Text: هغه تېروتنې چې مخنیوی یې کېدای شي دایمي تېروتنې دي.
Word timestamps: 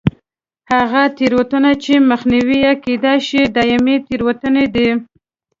هغه 0.71 1.01
تېروتنې 1.17 1.73
چې 1.83 1.93
مخنیوی 2.09 2.57
یې 2.65 2.73
کېدای 2.85 3.17
شي 3.27 3.41
دایمي 3.55 3.95
تېروتنې 4.07 4.65
دي. 4.75 4.89